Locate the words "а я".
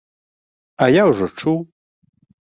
0.85-1.03